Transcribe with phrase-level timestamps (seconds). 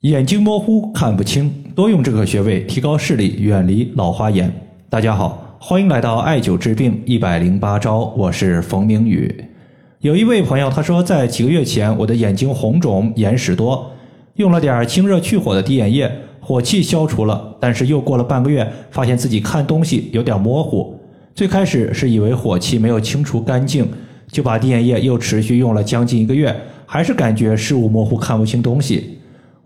[0.00, 4.50] 眼睛模糊看不清，多用这个穴位提高视力，远离老花眼。
[4.88, 9.44] 大家好，欢迎来到艾灸治病一百零八招，我是冯明宇。
[9.98, 13.92] 有一位朋友他说，在几个月前我的眼睛红肿、眼屎多，
[14.36, 16.10] 用了点清热去火的滴眼液，
[16.40, 20.98] 火气消除了，但是又过了半个月，发现自己看东西有点模糊。
[21.34, 23.86] 最开始是以为火气没有清除干净，
[24.32, 29.18] 就把滴眼液又持续用了将近一个月，还是感觉视物模糊，看不清东西。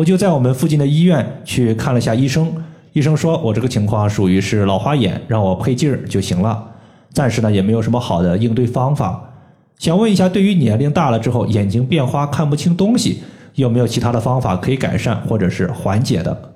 [0.00, 2.50] 我就在我们附近的医院去看了下医生，
[2.94, 6.70] 医生说我这个情况属于是老花眼，让我配镜就行了。
[7.12, 9.22] 暂时呢也没有什么好的应对方法。
[9.76, 13.22] 想问一下，对于年龄大了之后眼睛变花看不清东西，
[13.56, 16.54] 有没有其他的方法可以改善或者是缓解的？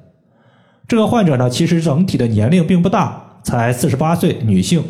[0.88, 4.82] 这个患者呢，其实整体的年龄并不大，才四十八岁，女性。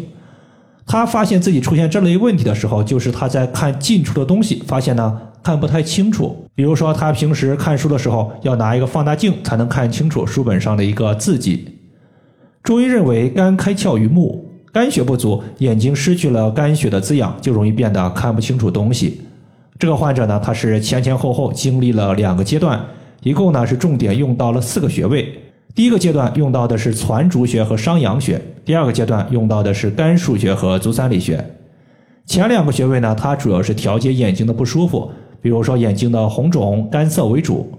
[0.87, 5.21] 他发现自己出现这类问题的时候，就是他在看近处的东西，发现呢。
[5.45, 11.69] 看不太清楚，比如说他平时看书的时候要拿一个放大镜才能看清楚书本上的一个字迹。
[12.63, 19.21] 中医认为肝开窍于目，肝血不足，眼睛失去了肝血的滋养，就容易变得看不清楚东西。
[19.79, 22.83] 这个患者呢，他是前前后后经历了两个阶段，
[23.23, 25.44] 一共呢是重点用到了四个穴位。
[25.75, 31.45] 第一个阶段用到的是攒竹穴和商阳穴，第二个阶段用到的是肝腧穴和足三里穴。
[32.27, 35.11] 前两个穴位呢，它主要是调节眼睛的不舒服。
[35.43, 37.71] 比如说眼睛的红肿干涩为主，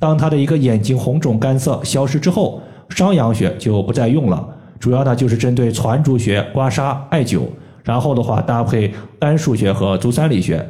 [0.00, 4.46] 当他的一个眼睛红肿干涩消失之后，商阳穴就不再用了，
[4.80, 7.42] 主要呢就是针对攒竹穴刮痧艾灸，
[7.84, 10.62] 然后的话搭配肝腧穴和足三里穴。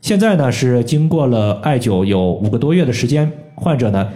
[0.00, 4.08] 现在呢是经过了艾灸有五个多月的时间，患者呢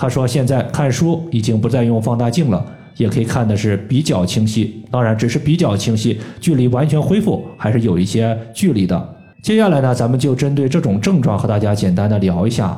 [0.00, 2.64] 他说现在看书已经不再用放大镜了，
[2.96, 9.14] 也可以看的是比较清晰，当然只是比较清晰，距离完全恢复还是有一些距离的。
[9.42, 12.74] 接下来呢，咱们就针对这种症状和大家简单的聊一下。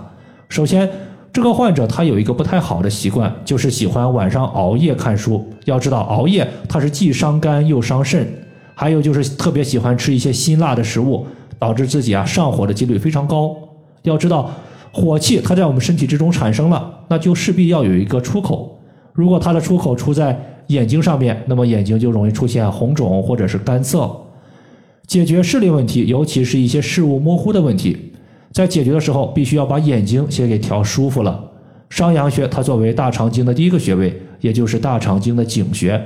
[0.49, 0.91] 首先，
[1.33, 5.49] 这个患者他有一个不太好的习惯，就是喜欢晚上熬夜看书。
[5.65, 8.27] 要知道，熬夜它是既伤肝又伤肾。
[8.75, 11.25] 还有就是特别喜欢吃一些辛辣的食物，
[11.57, 13.57] 导致自己啊上火的几率非常高。
[14.03, 14.51] 要知道，
[14.93, 18.79] 火气它在我们身体之中产生了，那就势必要有一个出口。
[19.15, 20.39] 如果它的出口出在
[20.69, 24.11] 眼睛上面，那么眼睛就容易出现红肿或者是干涩。
[25.07, 28.13] 解决视力问题，尤其是一些视物模糊的问题，
[28.53, 31.43] 在解决的时候，必须要把眼睛先给调舒服了。
[31.91, 36.01] 商阳穴它作为大肠经的第一个穴位，也就是大肠经的井穴。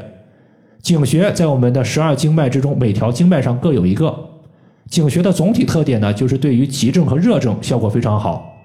[0.80, 4.12] 井穴在我们的十二经脉之中，每条经脉上各有一个。
[4.88, 8.55] 井穴的总体特点呢，就是对于急症和热症效果非常好。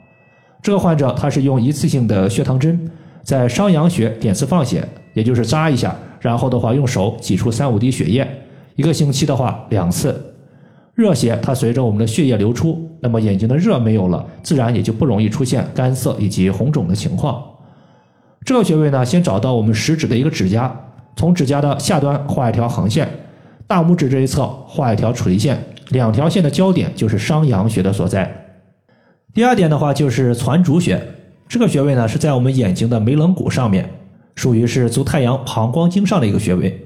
[0.62, 2.80] 这个患者他是用一次性的血糖针
[3.24, 8.28] 在商阳穴点刺放血，也就是扎一下，然后的话用手挤出三五滴血液。
[8.76, 10.36] 一个星期的话，两次
[10.94, 17.44] 热血，它随着我们的血液流出，那么眼睛的热没有了，自然也就不容易出现干涩以及红肿的情况。
[18.46, 20.74] 这个穴位呢，先找到我们食指的一个指甲，
[21.16, 23.08] 从指甲的下端画一条横线，
[23.68, 28.41] 大拇指这一侧画一条垂线，两条线的交点就是商阳穴的所在。
[29.34, 31.02] 第二点的话就是攒竹穴，
[31.48, 33.90] 这个穴位呢是在我们眼睛的眉棱骨上面，
[34.36, 36.78] 属于是足太阳膀胱经上的一个穴位。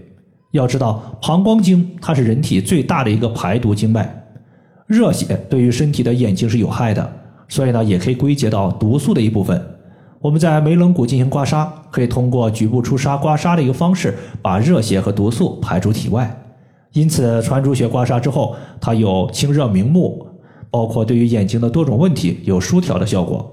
[0.52, 4.08] 要知道，膀胱经它是人体最大的一个排毒经脉，
[4.86, 7.12] 热血对于身体的眼睛是有害的，
[7.48, 9.60] 所以呢，也可以归结到毒素的一部分。
[10.22, 14.14] 我们在眉棱骨进行刮痧，可以通过局部出痧、刮痧的一个方式，
[14.44, 16.44] 把热血和毒素排出体外。
[16.94, 20.25] 因此，攒竹穴刮痧之后，它有清热明目，
[20.76, 23.50] 包括对于眼睛的多种问题有疏调的效果。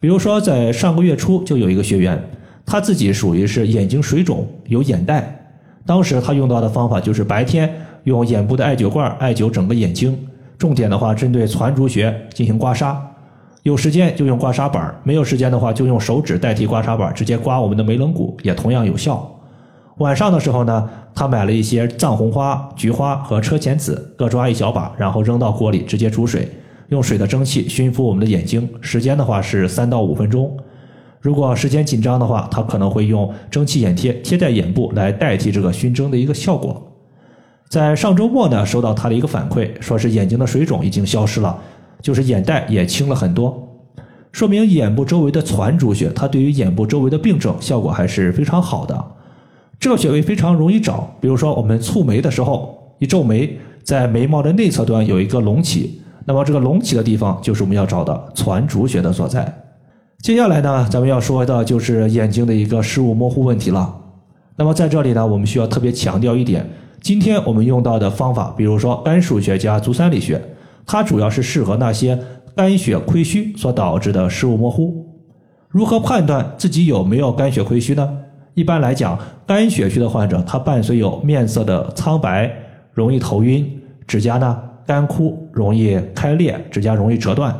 [0.00, 2.20] 比如说，在上个月初就有一个学员，
[2.66, 5.46] 他自己属于是眼睛水肿，有眼袋。
[5.86, 7.72] 当时他用到的方法就是白天
[8.02, 10.18] 用眼部的艾灸罐艾灸整个眼睛，
[10.58, 12.96] 重点的话针对攒竹穴进行刮痧。
[13.62, 19.24] 有时间就用刮痧板，没有时间的话就用手指代替刮痧板，直接刮我们的眉棱骨也同样有效。
[19.98, 26.48] 晚上的时候呢，他买了一些藏红花、菊花和车前子，各抓一小把，然后扔到锅里直接煮水，
[26.88, 30.56] 用水的蒸汽熏敷我们的眼睛，时间的话是三到五分钟。
[31.20, 36.82] 如果时间紧张的话，他可能会用蒸汽眼贴贴在眼部来代替这个熏蒸的一个效果。
[37.68, 41.58] 在上周末呢，收到他的一个反馈，说是眼睛的水肿已经消失了，
[42.00, 43.68] 就是眼袋也轻了很多，
[44.32, 49.04] 说明眼部周围的攒竹穴，它对于眼部周围的病症效果还是非常好的。
[49.80, 59.50] 这个穴位非常容易找，比如说我们蹙眉的时候，一皱眉，在眉毛的内侧端有一个隆起，那么这个隆起的地方就是我们要找的攒竹穴的所在。
[60.18, 63.96] 接下来呢，咱们要说的就是眼睛的一个视物模糊问题了。
[64.56, 66.68] 那么在这里呢，我们需要特别强调一点，
[67.00, 70.38] 今天我们用到的方法，比如说肝腧穴加足三里穴，
[70.84, 72.18] 它主要是适合那些
[72.54, 75.06] 肝血亏虚所导致的视物模糊。
[75.70, 78.18] 如何判断自己有没有肝血亏虚呢？
[78.54, 82.50] 一般来讲，肝血虚的患者，他伴随有面色的苍白，
[82.92, 87.56] 容易头晕，指甲呢干枯，容易开裂，指甲容易折断，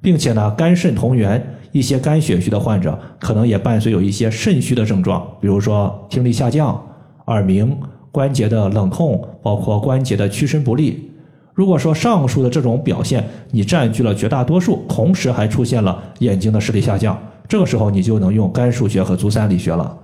[0.00, 1.54] 并且呢肝肾同源。
[1.70, 6.82] 一些肝血虚的患者，可能也伴随有一些肾虚的症状，比如说听力下降、
[7.26, 7.78] 耳鸣、
[8.10, 11.10] 关节的冷痛，包括关节的屈伸不利。
[11.52, 17.16] 如果说上述的这种表现你占据了绝大多数，同时还出现了眼睛的视力下降，
[17.46, 19.94] 这个时候你就能用肝腧穴和足三里穴了。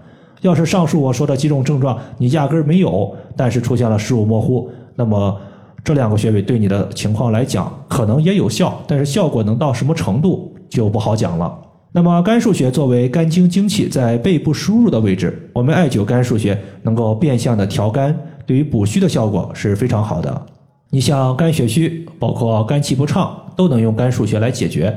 [0.45, 5.35] 要是上述我说的几种症状你压根儿没有，但是出现了视物模糊，那么
[5.83, 11.59] 这两个穴位对你的情况来讲可能也有效，但是效果能到什么程度就不好讲了。
[11.93, 18.15] 那么肝腧穴作为肝经精气在背部输入的位置，我们艾灸肝腧穴能够变相的调肝，
[18.45, 20.47] 对于补虚的效果是非常好的。
[20.91, 24.95] 你像肝血虚，包括肝气不畅，都能用肝腧穴来解决。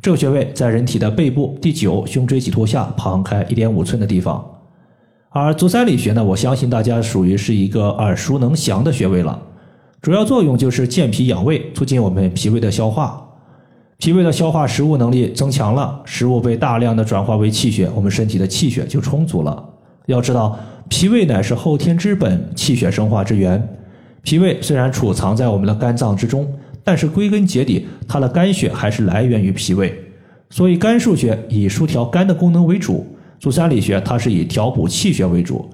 [0.00, 4.44] 这个穴位在人体的背部第九胸椎棘突下旁开一点五寸的地方。
[5.36, 9.36] 而足三里穴呢，我相信大家属于是一个耳熟能详的穴位了，
[10.00, 13.20] 主要作用就是健脾养胃，促进我们脾胃的消化。
[13.98, 19.70] 脾胃的消化食物能力增强了，食物被大量的转化为气血，我们身体的气血就充足了。
[20.06, 20.56] 要知道，
[20.88, 23.60] 脾胃乃是后天之本，气血生化之源。
[24.22, 26.46] 脾胃虽然储藏在我们的肝脏之中，
[26.84, 29.92] 但是归根结底，它的肝血还是来源于脾胃。
[30.48, 33.04] 所以，肝腧穴以疏调肝的功能为主。
[33.38, 35.68] 足三里穴，它是以调补气血为主，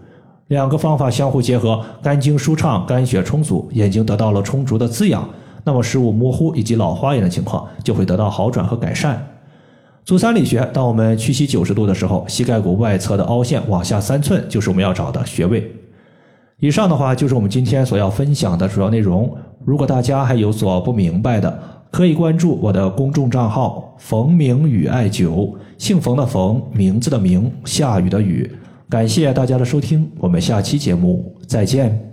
[0.49, 5.29] 两个方法相互结合，肝经舒畅，肝血充足，眼睛得到了充足的滋养，
[5.65, 9.25] 那么视物模糊以及老花眼的情况就会得到好转和改善。
[10.05, 15.71] 足三里穴，当我们屈膝九十度的时候，膝盖骨外侧的凹陷往下三寸就是我们要找的穴位。
[16.59, 19.35] 以上的话就是我们今天所要分享的主要内容。
[19.65, 21.59] 如果大家还有所不明白的，
[22.01, 28.51] 可以关注我的公众账号“冯明宇艾灸”，姓冯的冯，名字的名，下雨的雨。
[28.89, 32.10] 感谢大家的收听，我们下期节目再见。